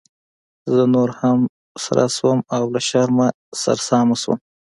زه 0.73 0.83
نوره 0.93 1.15
هم 1.21 1.39
سره 1.83 2.05
شوم 2.15 2.39
او 2.55 2.63
له 2.73 2.79
شرمه 2.89 3.27
سرسامه 3.63 4.15
شوم. 4.21 4.39